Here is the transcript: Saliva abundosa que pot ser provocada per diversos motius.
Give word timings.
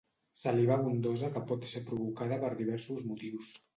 Saliva 0.43 0.77
abundosa 0.77 1.29
que 1.37 1.43
pot 1.51 1.67
ser 1.73 1.81
provocada 1.91 2.41
per 2.45 2.51
diversos 2.63 3.05
motius. 3.11 3.53